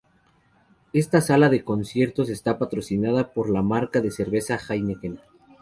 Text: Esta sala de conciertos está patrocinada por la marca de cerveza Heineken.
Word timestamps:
Esta 0.93 1.21
sala 1.21 1.49
de 1.49 1.63
conciertos 1.63 2.29
está 2.31 2.57
patrocinada 2.57 3.33
por 3.33 3.51
la 3.51 3.61
marca 3.61 4.01
de 4.01 4.09
cerveza 4.09 4.57
Heineken. 4.57 5.19